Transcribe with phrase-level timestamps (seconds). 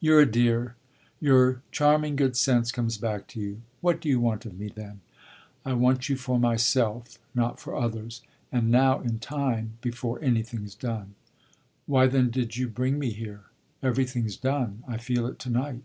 [0.00, 0.74] "You're a dear
[1.20, 3.60] your charming good sense comes back to you!
[3.80, 5.00] What do you want of me, then?"
[5.64, 8.20] "I want you for myself not for others;
[8.50, 11.14] and now, in time, before anything's done."
[11.86, 13.42] "Why, then, did you bring me here?
[13.80, 15.84] Everything's done I feel it to night."